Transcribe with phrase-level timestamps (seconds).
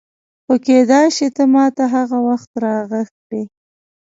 [0.45, 3.43] خو کېدای شي ته ما ته هغه وخت راغږ کړې.